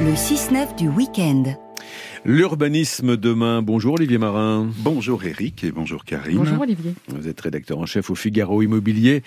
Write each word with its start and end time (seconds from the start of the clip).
Le 0.00 0.12
6-9 0.12 0.76
du 0.76 0.88
week-end. 0.88 1.42
L'urbanisme 2.26 3.18
demain. 3.18 3.60
Bonjour 3.60 3.96
Olivier 3.96 4.16
Marin. 4.16 4.70
Bonjour 4.78 5.22
Eric 5.24 5.62
et 5.62 5.70
bonjour 5.70 6.06
Karine. 6.06 6.38
Bonjour 6.38 6.58
Olivier. 6.58 6.94
Vous 7.08 7.28
êtes 7.28 7.38
rédacteur 7.38 7.78
en 7.78 7.84
chef 7.84 8.08
au 8.08 8.14
Figaro 8.14 8.62
Immobilier. 8.62 9.22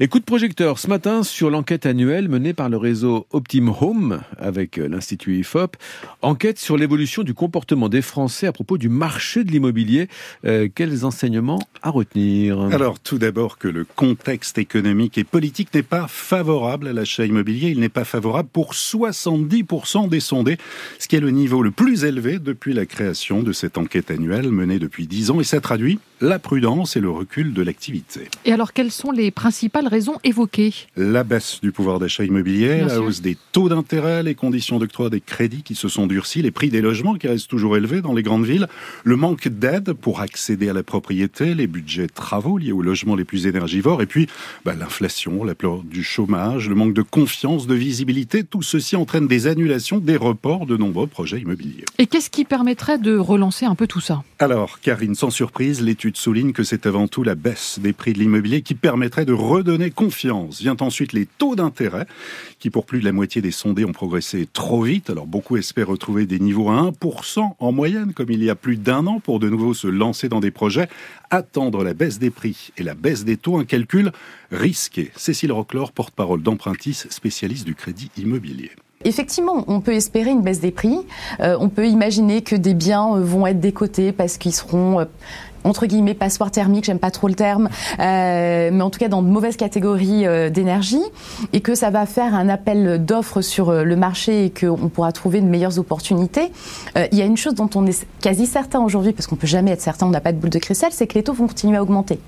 Et 0.00 0.08
coup 0.08 0.20
de 0.20 0.24
projecteur 0.24 0.78
ce 0.78 0.88
matin 0.88 1.22
sur 1.22 1.50
l'enquête 1.50 1.84
annuelle 1.84 2.30
menée 2.30 2.54
par 2.54 2.70
le 2.70 2.78
réseau 2.78 3.26
Optim 3.32 3.70
Home 3.78 4.22
avec 4.38 4.78
l'Institut 4.78 5.36
IFOP. 5.40 5.76
Enquête 6.22 6.58
sur 6.58 6.78
l'évolution 6.78 7.24
du 7.24 7.34
comportement 7.34 7.90
des 7.90 8.00
Français 8.00 8.46
à 8.46 8.52
propos 8.52 8.78
du 8.78 8.88
marché 8.88 9.44
de 9.44 9.50
l'immobilier. 9.50 10.08
Euh, 10.46 10.66
quels 10.74 11.04
enseignements 11.04 11.60
à 11.82 11.90
retenir? 11.90 12.58
Alors 12.72 13.00
tout 13.00 13.18
d'abord 13.18 13.58
que 13.58 13.68
le 13.68 13.84
contexte 13.84 14.56
économique 14.56 15.18
et 15.18 15.24
politique 15.24 15.74
n'est 15.74 15.82
pas 15.82 16.06
favorable 16.08 16.88
à 16.88 16.94
l'achat 16.94 17.26
immobilier. 17.26 17.68
Il 17.68 17.80
n'est 17.80 17.90
pas 17.90 18.04
favorable 18.04 18.48
pour 18.50 18.72
70% 18.72 20.08
des 20.08 20.20
sondés, 20.20 20.56
ce 20.98 21.06
qui 21.06 21.16
est 21.16 21.20
le 21.20 21.32
niveau 21.32 21.62
le 21.62 21.70
plus 21.70 22.04
élevé 22.04 22.29
depuis 22.38 22.72
la 22.72 22.86
création 22.86 23.42
de 23.42 23.52
cette 23.52 23.78
enquête 23.78 24.10
annuelle 24.10 24.50
menée 24.50 24.78
depuis 24.78 25.06
dix 25.06 25.30
ans 25.30 25.40
et 25.40 25.44
ça 25.44 25.60
traduit 25.60 25.98
la 26.20 26.38
prudence 26.38 26.96
et 26.96 27.00
le 27.00 27.10
recul 27.10 27.54
de 27.54 27.62
l'activité. 27.62 28.28
Et 28.44 28.52
alors, 28.52 28.72
quelles 28.72 28.90
sont 28.90 29.10
les 29.10 29.30
principales 29.30 29.88
raisons 29.88 30.18
évoquées? 30.22 30.74
La 30.96 31.24
baisse 31.24 31.60
du 31.62 31.72
pouvoir 31.72 31.98
d'achat 31.98 32.24
immobilier, 32.24 32.82
la 32.82 33.00
hausse 33.00 33.22
des 33.22 33.38
taux 33.52 33.70
d'intérêt, 33.70 34.22
les 34.22 34.34
conditions 34.34 34.78
d'octroi 34.78 35.08
des 35.08 35.20
crédits 35.20 35.62
qui 35.62 35.74
se 35.74 35.88
sont 35.88 36.06
durcis, 36.06 36.42
les 36.42 36.50
prix 36.50 36.68
des 36.68 36.82
logements 36.82 37.14
qui 37.14 37.26
restent 37.26 37.48
toujours 37.48 37.76
élevés 37.76 38.02
dans 38.02 38.12
les 38.12 38.22
grandes 38.22 38.44
villes, 38.44 38.68
le 39.04 39.16
manque 39.16 39.48
d'aide 39.48 39.94
pour 39.94 40.20
accéder 40.20 40.68
à 40.68 40.74
la 40.74 40.82
propriété, 40.82 41.54
les 41.54 41.66
budgets 41.66 42.06
travaux 42.06 42.58
liés 42.58 42.72
aux 42.72 42.82
logements 42.82 43.16
les 43.16 43.24
plus 43.24 43.46
énergivores, 43.46 44.02
et 44.02 44.06
puis 44.06 44.26
bah, 44.64 44.74
l'inflation, 44.78 45.42
la 45.42 45.54
peur 45.54 45.82
du 45.82 46.04
chômage, 46.04 46.68
le 46.68 46.74
manque 46.74 46.94
de 46.94 47.02
confiance, 47.02 47.66
de 47.66 47.74
visibilité, 47.74 48.44
tout 48.44 48.62
ceci 48.62 48.94
entraîne 48.94 49.26
des 49.26 49.46
annulations, 49.46 49.98
des 49.98 50.16
reports 50.16 50.66
de 50.66 50.76
nombreux 50.76 51.06
projets 51.06 51.40
immobiliers. 51.40 51.86
Et 51.96 52.06
qu'est-ce 52.06 52.28
qui 52.28 52.44
permettrait 52.44 52.98
de 52.98 53.16
relancer 53.16 53.64
un 53.64 53.74
peu 53.74 53.86
tout 53.86 54.00
ça? 54.00 54.22
Alors, 54.38 54.80
Karine, 54.80 55.14
sans 55.14 55.30
surprise, 55.30 55.80
l'étude 55.80 56.09
souligne 56.16 56.52
que 56.52 56.62
c'est 56.62 56.86
avant 56.86 57.08
tout 57.08 57.22
la 57.22 57.34
baisse 57.34 57.78
des 57.78 57.92
prix 57.92 58.12
de 58.12 58.18
l'immobilier 58.18 58.62
qui 58.62 58.74
permettrait 58.74 59.24
de 59.24 59.32
redonner 59.32 59.90
confiance. 59.90 60.60
Vient 60.60 60.76
ensuite 60.80 61.12
les 61.12 61.26
taux 61.26 61.56
d'intérêt, 61.56 62.06
qui 62.58 62.70
pour 62.70 62.86
plus 62.86 63.00
de 63.00 63.04
la 63.04 63.12
moitié 63.12 63.42
des 63.42 63.50
sondés 63.50 63.84
ont 63.84 63.92
progressé 63.92 64.48
trop 64.52 64.82
vite. 64.82 65.10
Alors, 65.10 65.26
beaucoup 65.26 65.56
espèrent 65.56 65.88
retrouver 65.88 66.26
des 66.26 66.38
niveaux 66.38 66.70
à 66.70 66.90
1% 66.90 67.54
en 67.58 67.72
moyenne, 67.72 68.12
comme 68.12 68.30
il 68.30 68.42
y 68.42 68.50
a 68.50 68.54
plus 68.54 68.76
d'un 68.76 69.06
an, 69.06 69.20
pour 69.20 69.40
de 69.40 69.48
nouveau 69.48 69.74
se 69.74 69.88
lancer 69.88 70.28
dans 70.28 70.40
des 70.40 70.50
projets. 70.50 70.88
Attendre 71.30 71.84
la 71.84 71.94
baisse 71.94 72.18
des 72.18 72.30
prix 72.30 72.70
et 72.76 72.82
la 72.82 72.94
baisse 72.94 73.24
des 73.24 73.36
taux, 73.36 73.58
un 73.58 73.64
calcul 73.64 74.12
risqué. 74.50 75.10
Cécile 75.16 75.52
Roclor, 75.52 75.92
porte-parole 75.92 76.42
d'Empruntis, 76.42 77.04
spécialiste 77.10 77.64
du 77.64 77.74
crédit 77.74 78.10
immobilier. 78.16 78.70
Effectivement, 79.04 79.64
on 79.66 79.80
peut 79.80 79.94
espérer 79.94 80.30
une 80.30 80.42
baisse 80.42 80.60
des 80.60 80.72
prix. 80.72 80.98
Euh, 81.40 81.56
on 81.58 81.70
peut 81.70 81.86
imaginer 81.86 82.42
que 82.42 82.54
des 82.54 82.74
biens 82.74 83.16
euh, 83.16 83.24
vont 83.24 83.46
être 83.46 83.58
décotés 83.58 84.12
parce 84.12 84.36
qu'ils 84.36 84.52
seront 84.52 85.00
euh, 85.00 85.04
entre 85.64 85.86
guillemets 85.86 86.14
passoires 86.14 86.50
thermiques, 86.50 86.84
j'aime 86.84 86.98
pas 86.98 87.10
trop 87.10 87.28
le 87.28 87.34
terme, 87.34 87.68
mais 87.98 88.80
en 88.80 88.90
tout 88.90 88.98
cas 88.98 89.08
dans 89.08 89.22
de 89.22 89.28
mauvaises 89.28 89.56
catégories 89.56 90.24
d'énergie, 90.50 91.02
et 91.52 91.60
que 91.60 91.74
ça 91.74 91.90
va 91.90 92.06
faire 92.06 92.34
un 92.34 92.48
appel 92.48 93.04
d'offres 93.04 93.40
sur 93.40 93.72
le 93.72 93.96
marché 93.96 94.46
et 94.46 94.50
qu'on 94.50 94.88
pourra 94.88 95.12
trouver 95.12 95.40
de 95.40 95.46
meilleures 95.46 95.78
opportunités. 95.78 96.50
il 96.96 97.18
y 97.18 97.22
a 97.22 97.24
une 97.24 97.36
chose 97.36 97.54
dont 97.54 97.70
on 97.74 97.86
est 97.86 98.06
quasi 98.20 98.46
certain 98.46 98.80
aujourd'hui, 98.80 99.12
parce 99.12 99.26
qu'on 99.26 99.36
peut 99.36 99.46
jamais 99.46 99.70
être 99.70 99.82
certain, 99.82 100.06
on 100.06 100.10
n'a 100.10 100.20
pas 100.20 100.32
de 100.32 100.38
boule 100.38 100.50
de 100.50 100.58
cristal, 100.58 100.90
c'est 100.92 101.06
que 101.06 101.14
les 101.14 101.22
taux 101.22 101.34
vont 101.34 101.46
continuer 101.46 101.76
à 101.76 101.82
augmenter. 101.82 102.18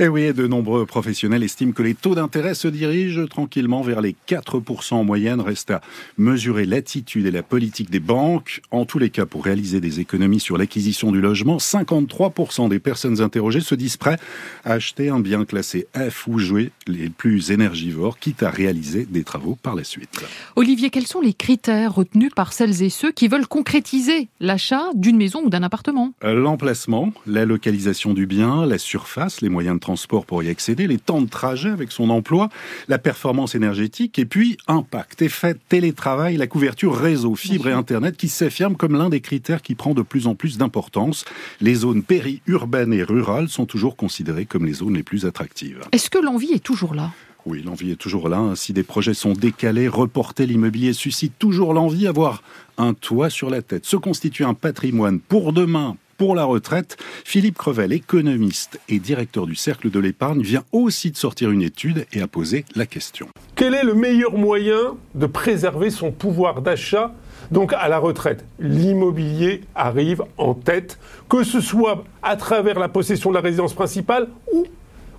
Et 0.00 0.04
eh 0.04 0.08
oui, 0.08 0.32
de 0.32 0.46
nombreux 0.46 0.86
professionnels 0.86 1.42
estiment 1.42 1.72
que 1.72 1.82
les 1.82 1.96
taux 1.96 2.14
d'intérêt 2.14 2.54
se 2.54 2.68
dirigent 2.68 3.26
tranquillement 3.26 3.82
vers 3.82 4.00
les 4.00 4.14
4% 4.28 4.94
en 4.94 5.02
moyenne. 5.02 5.40
Reste 5.40 5.72
à 5.72 5.80
mesurer 6.16 6.66
l'attitude 6.66 7.26
et 7.26 7.32
la 7.32 7.42
politique 7.42 7.90
des 7.90 7.98
banques. 7.98 8.60
En 8.70 8.84
tous 8.84 9.00
les 9.00 9.10
cas, 9.10 9.26
pour 9.26 9.44
réaliser 9.44 9.80
des 9.80 9.98
économies 9.98 10.38
sur 10.38 10.56
l'acquisition 10.56 11.10
du 11.10 11.20
logement, 11.20 11.56
53% 11.56 12.68
des 12.68 12.78
personnes 12.78 13.20
interrogées 13.20 13.58
se 13.58 13.74
disent 13.74 13.96
prêts 13.96 14.18
à 14.64 14.74
acheter 14.74 15.08
un 15.08 15.18
bien 15.18 15.44
classé 15.44 15.88
F 15.96 16.28
ou 16.28 16.38
jouer 16.38 16.70
les 16.86 17.08
plus 17.08 17.50
énergivores, 17.50 18.20
quitte 18.20 18.44
à 18.44 18.50
réaliser 18.50 19.04
des 19.04 19.24
travaux 19.24 19.58
par 19.60 19.74
la 19.74 19.82
suite. 19.82 20.24
Olivier, 20.54 20.90
quels 20.90 21.08
sont 21.08 21.20
les 21.20 21.34
critères 21.34 21.92
retenus 21.92 22.30
par 22.36 22.52
celles 22.52 22.84
et 22.84 22.90
ceux 22.90 23.10
qui 23.10 23.26
veulent 23.26 23.48
concrétiser 23.48 24.28
l'achat 24.38 24.90
d'une 24.94 25.16
maison 25.16 25.42
ou 25.46 25.50
d'un 25.50 25.64
appartement? 25.64 26.12
L'emplacement, 26.22 27.12
la 27.26 27.44
localisation 27.44 28.14
du 28.14 28.26
bien, 28.26 28.64
la 28.64 28.78
surface, 28.78 29.40
les 29.40 29.48
moyens 29.48 29.74
de 29.74 29.87
transport 29.88 30.26
pour 30.26 30.42
y 30.42 30.50
accéder, 30.50 30.86
les 30.86 30.98
temps 30.98 31.22
de 31.22 31.30
trajet 31.30 31.70
avec 31.70 31.92
son 31.92 32.10
emploi, 32.10 32.50
la 32.88 32.98
performance 32.98 33.54
énergétique 33.54 34.18
et 34.18 34.26
puis 34.26 34.58
impact, 34.66 35.22
effet 35.22 35.56
télétravail, 35.70 36.36
la 36.36 36.46
couverture 36.46 36.94
réseau, 36.94 37.34
fibre 37.34 37.68
et 37.68 37.72
Internet 37.72 38.18
qui 38.18 38.28
s'affirment 38.28 38.76
comme 38.76 38.98
l'un 38.98 39.08
des 39.08 39.22
critères 39.22 39.62
qui 39.62 39.74
prend 39.74 39.94
de 39.94 40.02
plus 40.02 40.26
en 40.26 40.34
plus 40.34 40.58
d'importance. 40.58 41.24
Les 41.62 41.74
zones 41.74 42.02
périurbaines 42.02 42.92
et 42.92 43.02
rurales 43.02 43.48
sont 43.48 43.64
toujours 43.64 43.96
considérées 43.96 44.44
comme 44.44 44.66
les 44.66 44.74
zones 44.74 44.92
les 44.92 45.02
plus 45.02 45.24
attractives. 45.24 45.80
Est-ce 45.92 46.10
que 46.10 46.18
l'envie 46.18 46.52
est 46.52 46.62
toujours 46.62 46.94
là? 46.94 47.12
Oui, 47.46 47.62
l'envie 47.64 47.92
est 47.92 47.96
toujours 47.96 48.28
là. 48.28 48.52
Si 48.56 48.74
des 48.74 48.82
projets 48.82 49.14
sont 49.14 49.32
décalés, 49.32 49.88
reportés, 49.88 50.44
l'immobilier 50.44 50.92
suscite 50.92 51.32
toujours 51.38 51.72
l'envie 51.72 52.02
d'avoir 52.02 52.42
un 52.76 52.92
toit 52.92 53.30
sur 53.30 53.48
la 53.48 53.62
tête, 53.62 53.86
se 53.86 53.96
constituer 53.96 54.44
un 54.44 54.52
patrimoine 54.52 55.18
pour 55.18 55.54
demain, 55.54 55.96
pour 56.18 56.34
la 56.34 56.44
retraite. 56.44 56.98
Philippe 57.24 57.56
Crevel, 57.56 57.92
économiste 57.92 58.78
et 58.88 58.98
directeur 58.98 59.46
du 59.46 59.54
Cercle 59.54 59.88
de 59.88 59.98
l'épargne, 59.98 60.42
vient 60.42 60.64
aussi 60.72 61.10
de 61.10 61.16
sortir 61.16 61.50
une 61.50 61.62
étude 61.62 62.06
et 62.12 62.20
a 62.20 62.26
posé 62.26 62.66
la 62.74 62.84
question. 62.84 63.28
Quel 63.54 63.72
est 63.72 63.84
le 63.84 63.94
meilleur 63.94 64.36
moyen 64.36 64.96
de 65.14 65.26
préserver 65.26 65.90
son 65.90 66.12
pouvoir 66.12 66.60
d'achat 66.60 67.14
donc 67.50 67.72
à 67.72 67.88
la 67.88 67.98
retraite? 67.98 68.44
L'immobilier 68.58 69.62
arrive 69.74 70.22
en 70.36 70.54
tête, 70.54 70.98
que 71.28 71.44
ce 71.44 71.60
soit 71.60 72.04
à 72.22 72.36
travers 72.36 72.78
la 72.78 72.88
possession 72.88 73.30
de 73.30 73.36
la 73.36 73.40
résidence 73.40 73.72
principale 73.72 74.28
ou 74.52 74.66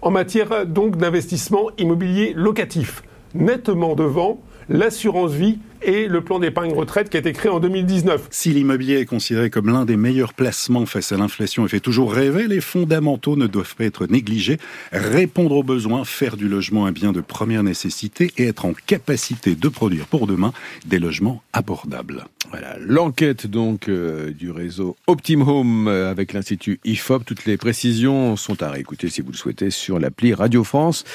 en 0.01 0.11
matière 0.11 0.65
d'investissement 0.65 1.69
immobilier 1.77 2.33
locatif. 2.35 3.03
Nettement 3.33 3.95
devant, 3.95 4.41
l'assurance 4.69 5.31
vie 5.31 5.57
et 5.81 6.07
le 6.07 6.21
plan 6.21 6.39
d'épargne 6.39 6.73
retraite 6.73 7.09
qui 7.09 7.17
a 7.17 7.19
été 7.19 7.31
créé 7.33 7.51
en 7.51 7.59
2019. 7.59 8.27
Si 8.31 8.51
l'immobilier 8.51 8.99
est 8.99 9.05
considéré 9.05 9.49
comme 9.49 9.67
l'un 9.67 9.85
des 9.85 9.97
meilleurs 9.97 10.33
placements 10.33 10.85
face 10.85 11.11
à 11.11 11.17
l'inflation 11.17 11.65
et 11.65 11.69
fait 11.69 11.79
toujours 11.79 12.13
rêver, 12.13 12.47
les 12.47 12.61
fondamentaux 12.61 13.35
ne 13.35 13.47
doivent 13.47 13.75
pas 13.75 13.85
être 13.85 14.07
négligés. 14.07 14.57
Répondre 14.91 15.55
aux 15.55 15.63
besoins, 15.63 16.03
faire 16.05 16.37
du 16.37 16.47
logement 16.49 16.85
un 16.85 16.91
bien 16.91 17.11
de 17.11 17.21
première 17.21 17.63
nécessité 17.63 18.31
et 18.37 18.47
être 18.47 18.65
en 18.65 18.73
capacité 18.73 19.55
de 19.55 19.67
produire 19.69 20.05
pour 20.05 20.27
demain 20.27 20.53
des 20.85 20.99
logements 20.99 21.41
abordables. 21.53 22.25
Voilà, 22.49 22.77
l'enquête 22.79 23.47
donc 23.47 23.89
euh, 23.89 24.31
du 24.31 24.49
réseau 24.51 24.97
Optim 25.07 25.41
Home 25.41 25.87
euh, 25.87 26.09
avec 26.09 26.33
l'Institut 26.33 26.79
IFOP. 26.83 27.23
Toutes 27.23 27.45
les 27.45 27.57
précisions 27.57 28.35
sont 28.35 28.61
à 28.63 28.71
réécouter 28.71 29.09
si 29.09 29.21
vous 29.21 29.31
le 29.31 29.37
souhaitez 29.37 29.69
sur 29.69 29.99
l'appli 29.99 30.33
Radio 30.33 30.63
France. 30.63 31.05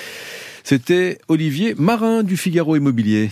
C'était 0.67 1.19
Olivier 1.29 1.75
Marin 1.77 2.23
du 2.23 2.39
Figaro 2.39 2.75
Immobilier. 2.75 3.29